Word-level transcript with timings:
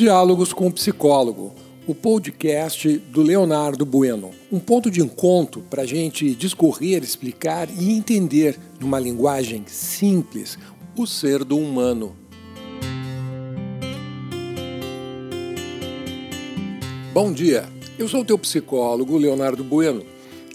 Diálogos 0.00 0.54
com 0.54 0.66
o 0.66 0.72
Psicólogo, 0.72 1.54
o 1.86 1.94
podcast 1.94 2.88
do 3.12 3.20
Leonardo 3.20 3.84
Bueno. 3.84 4.30
Um 4.50 4.58
ponto 4.58 4.90
de 4.90 5.02
encontro 5.02 5.60
para 5.68 5.82
a 5.82 5.86
gente 5.86 6.34
discorrer, 6.34 7.02
explicar 7.02 7.68
e 7.68 7.92
entender, 7.92 8.58
numa 8.80 8.98
linguagem 8.98 9.62
simples, 9.66 10.58
o 10.96 11.06
ser 11.06 11.44
do 11.44 11.58
humano. 11.58 12.16
Bom 17.12 17.30
dia, 17.30 17.68
eu 17.98 18.08
sou 18.08 18.22
o 18.22 18.24
teu 18.24 18.38
psicólogo, 18.38 19.18
Leonardo 19.18 19.62
Bueno. 19.62 20.02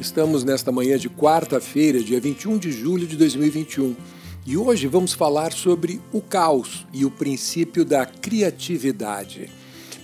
Estamos 0.00 0.44
nesta 0.44 0.70
manhã 0.70 0.96
de 0.96 1.10
quarta-feira, 1.10 1.98
dia 2.00 2.20
21 2.20 2.58
de 2.58 2.70
julho 2.70 3.08
de 3.08 3.16
2021. 3.16 3.96
E 4.44 4.56
hoje 4.56 4.88
vamos 4.88 5.12
falar 5.12 5.52
sobre 5.52 6.00
o 6.12 6.20
caos 6.20 6.84
e 6.92 7.04
o 7.04 7.10
princípio 7.12 7.84
da 7.84 8.04
criatividade. 8.04 9.48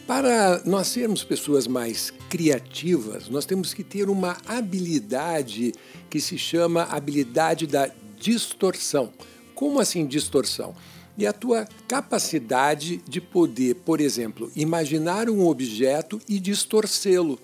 Para 0.06 0.62
nós 0.64 0.87
sermos 0.87 1.24
pessoas 1.24 1.66
mais 1.66 2.12
criativas, 2.30 3.28
nós 3.28 3.45
temos 3.45 3.74
que 3.74 3.83
ter 3.83 4.09
uma 4.09 4.37
habilidade 4.47 5.73
que 6.09 6.20
se 6.20 6.38
chama 6.38 6.84
habilidade 6.84 7.66
da 7.66 7.91
distorção. 8.16 9.12
Como 9.56 9.80
assim 9.80 10.06
distorção? 10.06 10.73
E 11.16 11.27
a 11.27 11.33
tua 11.33 11.66
capacidade 11.89 12.98
de 13.09 13.20
poder, 13.20 13.75
por 13.84 14.00
exemplo, 14.00 14.52
imaginar 14.55 15.28
um 15.28 15.48
objeto 15.48 16.20
e 16.28 16.39
distorcê-lo. 16.39 17.41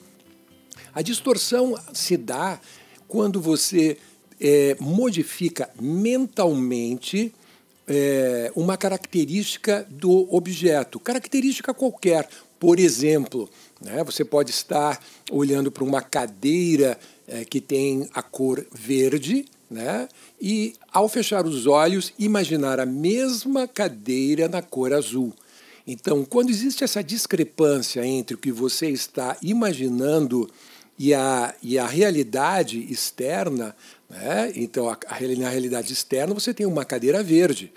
A 0.95 1.03
distorção 1.03 1.75
se 1.93 2.17
dá 2.17 2.61
quando 3.09 3.41
você 3.41 3.99
é, 4.41 4.77
modifica 4.81 5.71
mentalmente 5.81 7.33
é, 7.87 8.51
uma 8.55 8.77
característica 8.77 9.87
do 9.91 10.35
objeto, 10.35 10.99
característica 10.99 11.75
qualquer. 11.75 12.29
Por 12.59 12.79
exemplo, 12.79 13.49
né, 13.81 14.03
você 14.03 14.25
pode 14.25 14.51
estar 14.51 15.03
olhando 15.31 15.71
para 15.71 15.85
uma 15.85 16.01
cadeira 16.01 16.99
é, 17.27 17.45
que 17.45 17.61
tem 17.61 18.09
a 18.15 18.23
cor 18.23 18.65
verde, 18.73 19.45
né, 19.71 20.09
e 20.41 20.75
ao 20.93 21.09
fechar 21.09 21.47
os 21.47 21.67
olhos, 21.67 22.13
imaginar 22.19 22.81
a 22.81 22.87
mesma 22.87 23.67
cadeira 23.67 24.49
na 24.49 24.63
cor 24.63 24.93
azul. 24.93 25.33
Então, 25.87 26.25
quando 26.25 26.49
existe 26.49 26.83
essa 26.83 27.05
discrepância 27.05 28.05
entre 28.07 28.35
o 28.35 28.39
que 28.39 28.51
você 28.51 28.89
está 28.89 29.37
imaginando 29.43 30.49
e 30.99 31.13
a, 31.13 31.55
e 31.63 31.79
a 31.79 31.87
realidade 31.87 32.79
externa, 32.93 33.75
né? 34.09 34.53
então 34.55 34.89
a, 34.89 34.93
a, 35.09 35.21
na 35.37 35.49
realidade 35.49 35.93
externa 35.93 36.35
você 36.35 36.55
tem 36.55 36.67
uma 36.67 36.85
cadeira 36.85 37.23
verde. 37.23 37.73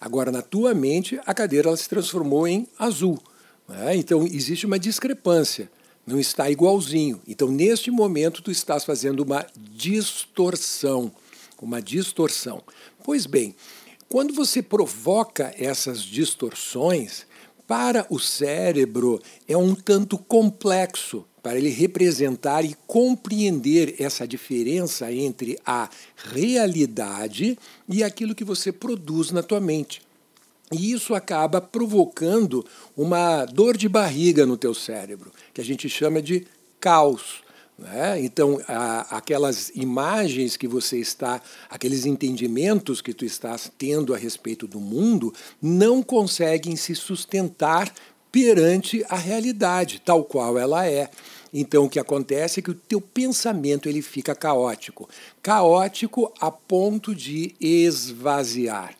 Agora, 0.00 0.30
na 0.30 0.42
tua 0.42 0.74
mente, 0.74 1.18
a 1.24 1.32
cadeira 1.32 1.68
ela 1.68 1.76
se 1.76 1.88
transformou 1.88 2.46
em 2.46 2.68
azul. 2.78 3.18
Né? 3.66 3.96
Então, 3.96 4.26
existe 4.26 4.66
uma 4.66 4.78
discrepância, 4.78 5.70
não 6.06 6.20
está 6.20 6.50
igualzinho. 6.50 7.22
Então, 7.26 7.48
neste 7.48 7.90
momento, 7.90 8.42
tu 8.42 8.50
estás 8.50 8.84
fazendo 8.84 9.20
uma 9.20 9.46
distorção. 9.56 11.10
Uma 11.60 11.80
distorção. 11.80 12.62
Pois 13.02 13.24
bem, 13.24 13.54
quando 14.06 14.34
você 14.34 14.60
provoca 14.60 15.54
essas 15.56 16.02
distorções, 16.02 17.26
para 17.66 18.06
o 18.10 18.18
cérebro 18.18 19.20
é 19.48 19.56
um 19.56 19.74
tanto 19.74 20.18
complexo 20.18 21.24
para 21.42 21.58
ele 21.58 21.68
representar 21.68 22.64
e 22.64 22.74
compreender 22.86 23.96
essa 23.98 24.26
diferença 24.26 25.12
entre 25.12 25.58
a 25.64 25.90
realidade 26.16 27.58
e 27.86 28.02
aquilo 28.02 28.34
que 28.34 28.44
você 28.44 28.72
produz 28.72 29.30
na 29.30 29.42
tua 29.42 29.60
mente. 29.60 30.00
E 30.72 30.90
isso 30.90 31.14
acaba 31.14 31.60
provocando 31.60 32.64
uma 32.96 33.44
dor 33.44 33.76
de 33.76 33.88
barriga 33.88 34.46
no 34.46 34.56
teu 34.56 34.74
cérebro, 34.74 35.30
que 35.52 35.60
a 35.60 35.64
gente 35.64 35.88
chama 35.88 36.22
de 36.22 36.46
caos. 36.80 37.43
Né? 37.78 38.22
Então, 38.22 38.60
a, 38.68 39.16
aquelas 39.16 39.70
imagens 39.74 40.56
que 40.56 40.68
você 40.68 40.98
está, 40.98 41.40
aqueles 41.68 42.06
entendimentos 42.06 43.00
que 43.00 43.12
tu 43.12 43.24
estás 43.24 43.70
tendo 43.76 44.14
a 44.14 44.16
respeito 44.16 44.66
do 44.66 44.80
mundo, 44.80 45.32
não 45.60 46.02
conseguem 46.02 46.76
se 46.76 46.94
sustentar 46.94 47.92
perante 48.30 49.04
a 49.08 49.16
realidade, 49.16 50.02
tal 50.04 50.24
qual 50.24 50.58
ela 50.58 50.86
é. 50.86 51.08
Então 51.52 51.84
o 51.84 51.88
que 51.88 52.00
acontece 52.00 52.58
é 52.58 52.62
que 52.62 52.72
o 52.72 52.74
teu 52.74 53.00
pensamento 53.00 53.88
ele 53.88 54.02
fica 54.02 54.34
caótico, 54.34 55.08
caótico 55.40 56.32
a 56.40 56.50
ponto 56.50 57.14
de 57.14 57.54
esvaziar. 57.60 58.96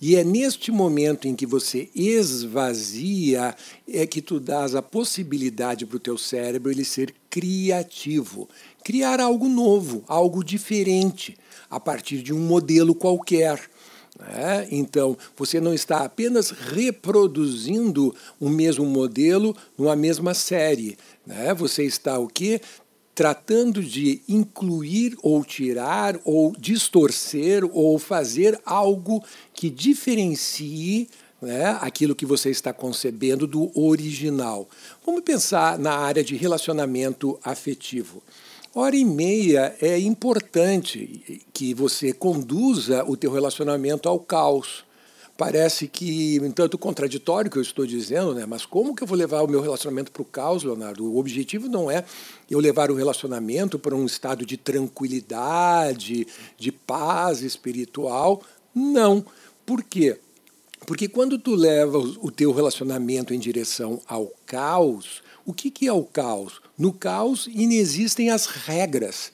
E 0.00 0.14
é 0.14 0.22
neste 0.22 0.70
momento 0.70 1.26
em 1.26 1.34
que 1.34 1.44
você 1.44 1.90
esvazia 1.92 3.54
é 3.86 4.06
que 4.06 4.22
tu 4.22 4.38
dás 4.38 4.76
a 4.76 4.82
possibilidade 4.82 5.84
para 5.84 5.96
o 5.96 6.00
teu 6.00 6.16
cérebro 6.16 6.70
ele 6.70 6.84
ser 6.84 7.12
criativo, 7.28 8.48
criar 8.84 9.20
algo 9.20 9.48
novo, 9.48 10.04
algo 10.06 10.44
diferente, 10.44 11.36
a 11.68 11.80
partir 11.80 12.22
de 12.22 12.32
um 12.32 12.38
modelo 12.38 12.94
qualquer. 12.94 13.60
É, 14.20 14.66
então, 14.70 15.16
você 15.36 15.60
não 15.60 15.74
está 15.74 16.04
apenas 16.04 16.50
reproduzindo 16.50 18.14
o 18.40 18.48
mesmo 18.48 18.84
modelo 18.84 19.54
numa 19.76 19.94
mesma 19.94 20.34
série. 20.34 20.96
Né? 21.26 21.54
Você 21.54 21.84
está 21.84 22.18
o 22.18 22.26
quê? 22.26 22.60
Tratando 23.18 23.82
de 23.82 24.22
incluir 24.28 25.18
ou 25.24 25.44
tirar 25.44 26.20
ou 26.24 26.52
distorcer 26.56 27.64
ou 27.72 27.98
fazer 27.98 28.56
algo 28.64 29.24
que 29.52 29.68
diferencie 29.68 31.08
né, 31.42 31.76
aquilo 31.80 32.14
que 32.14 32.24
você 32.24 32.48
está 32.48 32.72
concebendo 32.72 33.44
do 33.44 33.76
original. 33.76 34.68
Vamos 35.04 35.22
pensar 35.22 35.80
na 35.80 35.94
área 35.94 36.22
de 36.22 36.36
relacionamento 36.36 37.36
afetivo. 37.42 38.22
Hora 38.72 38.94
e 38.94 39.04
meia 39.04 39.74
é 39.82 39.98
importante 39.98 41.44
que 41.52 41.74
você 41.74 42.12
conduza 42.12 43.02
o 43.04 43.16
teu 43.16 43.32
relacionamento 43.32 44.08
ao 44.08 44.20
caos. 44.20 44.84
Parece 45.38 45.86
que, 45.86 46.40
um 46.40 46.50
tanto 46.50 46.76
contraditório 46.76 47.48
que 47.48 47.56
eu 47.56 47.62
estou 47.62 47.86
dizendo, 47.86 48.34
né? 48.34 48.44
mas 48.44 48.66
como 48.66 48.92
que 48.92 49.04
eu 49.04 49.06
vou 49.06 49.16
levar 49.16 49.40
o 49.42 49.46
meu 49.46 49.60
relacionamento 49.60 50.10
para 50.10 50.20
o 50.20 50.24
caos, 50.24 50.64
Leonardo? 50.64 51.04
O 51.04 51.16
objetivo 51.16 51.68
não 51.68 51.88
é 51.88 52.04
eu 52.50 52.58
levar 52.58 52.90
o 52.90 52.96
relacionamento 52.96 53.78
para 53.78 53.94
um 53.94 54.04
estado 54.04 54.44
de 54.44 54.56
tranquilidade, 54.56 56.26
de 56.58 56.72
paz 56.72 57.40
espiritual. 57.42 58.42
Não. 58.74 59.24
Por 59.64 59.84
quê? 59.84 60.18
Porque 60.84 61.06
quando 61.06 61.38
tu 61.38 61.54
leva 61.54 61.98
o 61.98 62.32
teu 62.32 62.50
relacionamento 62.50 63.32
em 63.32 63.38
direção 63.38 64.00
ao 64.08 64.32
caos, 64.44 65.22
o 65.46 65.52
que, 65.54 65.70
que 65.70 65.86
é 65.86 65.92
o 65.92 66.02
caos? 66.02 66.60
No 66.76 66.92
caos 66.92 67.46
inexistem 67.46 68.30
as 68.30 68.46
regras. 68.46 69.30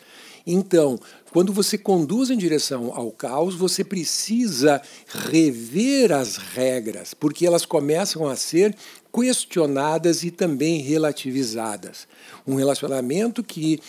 Então, 0.47 1.01
quando 1.35 1.53
você 1.53 1.77
conduz 1.77 2.31
em 2.31 2.39
direção 2.39 2.93
ao 2.95 3.11
caos, 3.11 3.57
você 3.57 3.83
precisa 3.83 4.81
rever 5.09 6.13
as 6.13 6.37
regras, 6.37 7.13
porque 7.13 7.45
elas 7.45 7.67
começam 7.67 8.29
a 8.29 8.37
ser 8.37 8.73
questionadas 9.13 10.23
e 10.23 10.31
também 10.31 10.81
relativizadas. 10.81 12.07
Um 12.47 12.55
relacionamento 12.55 13.43
que 13.43 13.81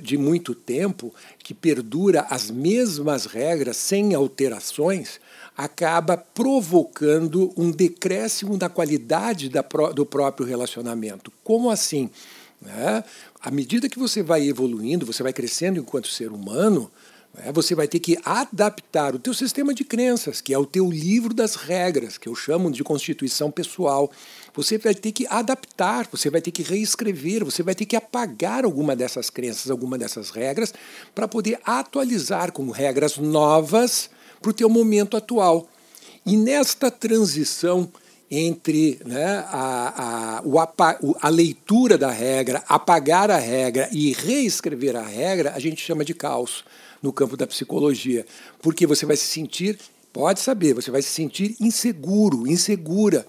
de 0.00 0.16
muito 0.16 0.54
tempo, 0.54 1.14
que 1.40 1.52
perdura 1.52 2.22
as 2.30 2.50
mesmas 2.50 3.26
regras 3.26 3.76
sem 3.76 4.14
alterações, 4.14 5.20
acaba 5.54 6.16
provocando 6.16 7.52
um 7.54 7.70
decréscimo 7.70 8.56
da 8.56 8.70
qualidade 8.70 9.50
da, 9.50 9.60
do 9.94 10.06
próprio 10.06 10.46
relacionamento. 10.46 11.30
Como 11.44 11.68
assim? 11.68 12.08
Né? 12.64 13.04
À 13.40 13.50
medida 13.50 13.88
que 13.88 13.98
você 13.98 14.22
vai 14.22 14.48
evoluindo, 14.48 15.04
você 15.04 15.22
vai 15.22 15.32
crescendo 15.32 15.78
enquanto 15.78 16.08
ser 16.08 16.32
humano, 16.32 16.90
né? 17.34 17.52
você 17.52 17.74
vai 17.74 17.86
ter 17.86 17.98
que 17.98 18.18
adaptar 18.24 19.14
o 19.14 19.18
teu 19.18 19.34
sistema 19.34 19.74
de 19.74 19.84
crenças, 19.84 20.40
que 20.40 20.54
é 20.54 20.58
o 20.58 20.64
teu 20.64 20.90
livro 20.90 21.34
das 21.34 21.56
regras, 21.56 22.16
que 22.16 22.26
eu 22.26 22.34
chamo 22.34 22.70
de 22.70 22.82
constituição 22.82 23.50
pessoal. 23.50 24.10
Você 24.54 24.78
vai 24.78 24.94
ter 24.94 25.12
que 25.12 25.26
adaptar, 25.28 26.08
você 26.10 26.30
vai 26.30 26.40
ter 26.40 26.52
que 26.52 26.62
reescrever, 26.62 27.44
você 27.44 27.62
vai 27.62 27.74
ter 27.74 27.84
que 27.84 27.96
apagar 27.96 28.64
alguma 28.64 28.96
dessas 28.96 29.28
crenças, 29.28 29.70
alguma 29.70 29.98
dessas 29.98 30.30
regras, 30.30 30.72
para 31.14 31.28
poder 31.28 31.60
atualizar 31.66 32.50
com 32.50 32.70
regras 32.70 33.18
novas 33.18 34.08
para 34.40 34.50
o 34.50 34.54
teu 34.54 34.70
momento 34.70 35.18
atual. 35.18 35.68
E 36.24 36.36
nesta 36.38 36.90
transição 36.90 37.90
entre 38.30 38.98
né, 39.04 39.44
a, 39.48 40.38
a, 40.38 40.42
o, 40.42 41.16
a 41.20 41.28
leitura 41.28 41.96
da 41.98 42.10
regra, 42.10 42.62
apagar 42.68 43.30
a 43.30 43.38
regra 43.38 43.88
e 43.92 44.12
reescrever 44.12 44.96
a 44.96 45.02
regra, 45.02 45.52
a 45.54 45.58
gente 45.58 45.80
chama 45.80 46.04
de 46.04 46.14
caos 46.14 46.64
no 47.02 47.12
campo 47.12 47.36
da 47.36 47.46
psicologia. 47.46 48.26
Porque 48.60 48.86
você 48.86 49.04
vai 49.04 49.16
se 49.16 49.26
sentir, 49.26 49.78
pode 50.12 50.40
saber, 50.40 50.74
você 50.74 50.90
vai 50.90 51.02
se 51.02 51.10
sentir 51.10 51.54
inseguro, 51.60 52.46
insegura. 52.46 53.26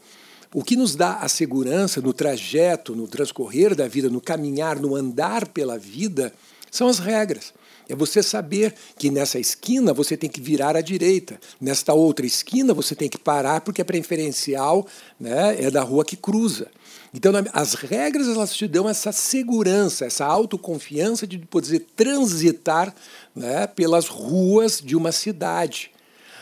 O 0.53 0.63
que 0.63 0.77
nos 0.77 0.95
dá 0.95 1.17
a 1.17 1.27
segurança 1.27 1.99
no 1.99 2.13
trajeto, 2.13 2.95
no 2.95 3.07
transcorrer 3.07 3.75
da 3.75 3.87
vida, 3.87 4.09
no 4.09 4.21
caminhar, 4.21 4.79
no 4.79 4.95
andar 4.95 5.47
pela 5.49 5.77
vida, 5.77 6.33
são 6.71 6.87
as 6.87 6.97
regras. 6.97 7.53
É 7.87 7.95
você 7.95 8.23
saber 8.23 8.73
que 8.97 9.11
nessa 9.11 9.39
esquina 9.39 9.93
você 9.93 10.17
tem 10.17 10.29
que 10.29 10.41
virar 10.41 10.75
à 10.75 10.81
direita, 10.81 11.39
nesta 11.61 11.93
outra 11.93 12.25
esquina 12.25 12.73
você 12.73 12.95
tem 12.95 13.07
que 13.07 13.17
parar 13.17 13.61
porque 13.61 13.81
a 13.81 13.85
preferencial 13.85 14.87
né, 15.19 15.63
é 15.63 15.69
da 15.69 15.83
rua 15.83 16.03
que 16.03 16.15
cruza. 16.15 16.67
Então, 17.13 17.31
as 17.53 17.75
regras 17.75 18.27
elas 18.27 18.53
te 18.53 18.67
dão 18.67 18.89
essa 18.89 19.11
segurança, 19.11 20.05
essa 20.05 20.25
autoconfiança 20.25 21.25
de 21.25 21.39
poder 21.39 21.85
transitar 21.95 22.93
né, 23.33 23.67
pelas 23.67 24.07
ruas 24.07 24.81
de 24.81 24.95
uma 24.95 25.11
cidade. 25.11 25.91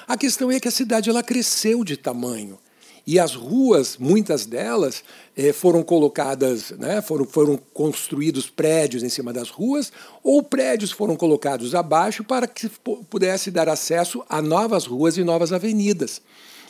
A 0.07 0.17
questão 0.17 0.51
é 0.51 0.59
que 0.59 0.67
a 0.67 0.71
cidade 0.71 1.09
ela 1.09 1.21
cresceu 1.21 1.83
de 1.83 1.95
tamanho. 1.95 2.57
E 3.05 3.19
as 3.19 3.35
ruas, 3.35 3.97
muitas 3.97 4.45
delas, 4.45 5.03
eh, 5.35 5.51
foram 5.51 5.83
colocadas, 5.83 6.71
né, 6.71 7.01
foram, 7.01 7.25
foram 7.25 7.59
construídos 7.73 8.49
prédios 8.49 9.03
em 9.03 9.09
cima 9.09 9.33
das 9.33 9.49
ruas, 9.49 9.91
ou 10.23 10.41
prédios 10.41 10.91
foram 10.91 11.17
colocados 11.17 11.75
abaixo 11.75 12.23
para 12.23 12.47
que 12.47 12.69
pudesse 13.09 13.51
dar 13.51 13.67
acesso 13.67 14.23
a 14.29 14.41
novas 14.41 14.85
ruas 14.85 15.17
e 15.17 15.23
novas 15.23 15.51
avenidas. 15.51 16.21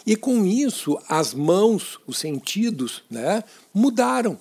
E 0.06 0.16
com 0.16 0.44
isso, 0.46 1.00
as 1.08 1.34
mãos, 1.36 2.00
os 2.08 2.18
sentidos, 2.18 3.04
né, 3.10 3.44
mudaram. 3.74 4.38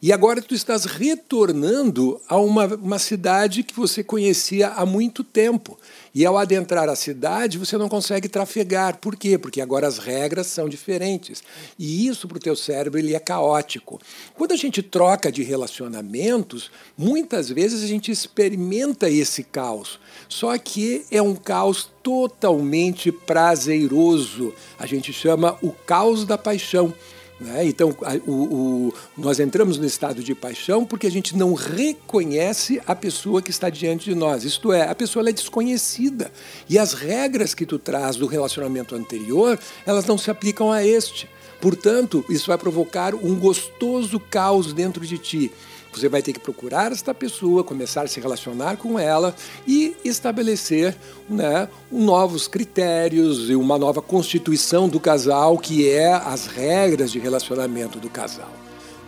E 0.00 0.12
agora 0.12 0.40
tu 0.40 0.54
estás 0.54 0.84
retornando 0.84 2.20
a 2.28 2.36
uma, 2.36 2.66
uma 2.66 3.00
cidade 3.00 3.64
que 3.64 3.74
você 3.74 4.04
conhecia 4.04 4.68
há 4.68 4.86
muito 4.86 5.24
tempo. 5.24 5.76
E 6.14 6.24
ao 6.24 6.38
adentrar 6.38 6.88
a 6.88 6.94
cidade, 6.94 7.58
você 7.58 7.76
não 7.76 7.88
consegue 7.88 8.28
trafegar. 8.28 8.98
Por 8.98 9.16
quê? 9.16 9.36
Porque 9.36 9.60
agora 9.60 9.88
as 9.88 9.98
regras 9.98 10.46
são 10.46 10.68
diferentes. 10.68 11.42
E 11.76 12.06
isso 12.06 12.28
para 12.28 12.38
o 12.38 12.40
teu 12.40 12.54
cérebro 12.54 13.00
ele 13.00 13.12
é 13.12 13.18
caótico. 13.18 14.00
Quando 14.36 14.52
a 14.52 14.56
gente 14.56 14.84
troca 14.84 15.32
de 15.32 15.42
relacionamentos, 15.42 16.70
muitas 16.96 17.48
vezes 17.48 17.82
a 17.82 17.86
gente 17.88 18.12
experimenta 18.12 19.10
esse 19.10 19.42
caos. 19.42 19.98
Só 20.28 20.56
que 20.58 21.06
é 21.10 21.20
um 21.20 21.34
caos 21.34 21.90
totalmente 22.04 23.10
prazeroso. 23.10 24.54
A 24.78 24.86
gente 24.86 25.12
chama 25.12 25.58
o 25.60 25.72
caos 25.72 26.24
da 26.24 26.38
paixão. 26.38 26.94
Né? 27.40 27.66
Então, 27.66 27.96
o, 28.26 28.32
o, 28.32 28.94
nós 29.16 29.38
entramos 29.38 29.78
no 29.78 29.86
estado 29.86 30.22
de 30.22 30.34
paixão 30.34 30.84
porque 30.84 31.06
a 31.06 31.10
gente 31.10 31.36
não 31.36 31.54
reconhece 31.54 32.80
a 32.86 32.96
pessoa 32.96 33.40
que 33.40 33.50
está 33.50 33.70
diante 33.70 34.06
de 34.06 34.14
nós. 34.14 34.44
Isto 34.44 34.72
é, 34.72 34.88
a 34.88 34.94
pessoa 34.94 35.28
é 35.28 35.32
desconhecida. 35.32 36.32
E 36.68 36.78
as 36.78 36.92
regras 36.94 37.54
que 37.54 37.64
tu 37.64 37.78
traz 37.78 38.16
do 38.16 38.26
relacionamento 38.26 38.94
anterior, 38.94 39.58
elas 39.86 40.04
não 40.06 40.18
se 40.18 40.30
aplicam 40.30 40.72
a 40.72 40.84
este. 40.84 41.28
Portanto, 41.60 42.24
isso 42.28 42.46
vai 42.46 42.58
provocar 42.58 43.14
um 43.14 43.34
gostoso 43.34 44.18
caos 44.18 44.72
dentro 44.72 45.04
de 45.06 45.18
ti. 45.18 45.52
Você 45.92 46.08
vai 46.08 46.22
ter 46.22 46.32
que 46.32 46.40
procurar 46.40 46.92
esta 46.92 47.14
pessoa, 47.14 47.64
começar 47.64 48.02
a 48.02 48.08
se 48.08 48.20
relacionar 48.20 48.76
com 48.76 48.98
ela 48.98 49.34
e 49.66 49.96
estabelecer 50.04 50.96
né, 51.28 51.68
novos 51.90 52.46
critérios 52.46 53.48
e 53.50 53.56
uma 53.56 53.78
nova 53.78 54.02
constituição 54.02 54.88
do 54.88 55.00
casal, 55.00 55.58
que 55.58 55.88
é 55.88 56.12
as 56.12 56.46
regras 56.46 57.10
de 57.10 57.18
relacionamento 57.18 57.98
do 57.98 58.08
casal. 58.08 58.52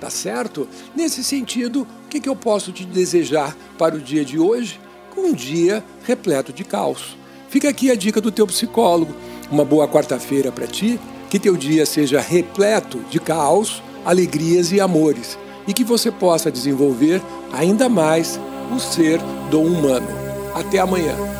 Tá 0.00 0.08
certo? 0.08 0.66
Nesse 0.96 1.22
sentido, 1.22 1.86
o 2.06 2.08
que, 2.08 2.20
que 2.20 2.28
eu 2.28 2.34
posso 2.34 2.72
te 2.72 2.86
desejar 2.86 3.54
para 3.76 3.94
o 3.94 4.00
dia 4.00 4.24
de 4.24 4.38
hoje? 4.38 4.80
Um 5.16 5.34
dia 5.34 5.84
repleto 6.04 6.52
de 6.52 6.64
caos. 6.64 7.16
Fica 7.50 7.68
aqui 7.68 7.90
a 7.90 7.94
dica 7.94 8.20
do 8.20 8.32
teu 8.32 8.46
psicólogo. 8.46 9.14
Uma 9.50 9.64
boa 9.64 9.86
quarta-feira 9.86 10.50
para 10.50 10.66
ti, 10.66 10.98
que 11.28 11.38
teu 11.38 11.56
dia 11.56 11.84
seja 11.84 12.20
repleto 12.20 13.00
de 13.10 13.20
caos, 13.20 13.82
alegrias 14.04 14.72
e 14.72 14.80
amores 14.80 15.36
e 15.66 15.72
que 15.72 15.84
você 15.84 16.10
possa 16.10 16.50
desenvolver 16.50 17.22
ainda 17.52 17.88
mais 17.88 18.38
o 18.74 18.78
ser 18.78 19.20
do 19.50 19.60
humano. 19.60 20.08
Até 20.54 20.78
amanhã. 20.78 21.39